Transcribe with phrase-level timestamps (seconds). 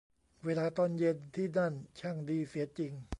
[0.45, 2.93] เวลาตอนเย็นที่นั่นช่างดีเสียจริง